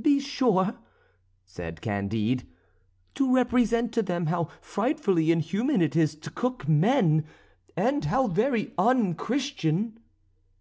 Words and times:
"Be 0.00 0.20
sure," 0.20 0.76
said 1.44 1.80
Candide, 1.80 2.46
"to 3.16 3.34
represent 3.34 3.90
to 3.94 4.02
them 4.02 4.26
how 4.26 4.48
frightfully 4.60 5.32
inhuman 5.32 5.82
it 5.82 5.96
is 5.96 6.14
to 6.14 6.30
cook 6.30 6.68
men, 6.68 7.24
and 7.76 8.04
how 8.04 8.28
very 8.28 8.72
un 8.78 9.14
Christian." 9.16 9.98